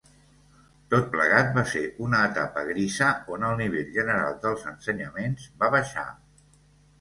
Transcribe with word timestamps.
Tot 0.93 1.09
plegat, 1.15 1.51
va 1.57 1.63
ser 1.73 1.81
una 2.05 2.21
etapa 2.29 2.63
grisa 2.69 3.11
on 3.35 3.45
el 3.51 3.61
nivell 3.61 3.93
general 3.99 4.41
dels 4.47 4.65
ensenyaments 4.73 5.47
va 5.63 5.71
baixar. 5.79 6.09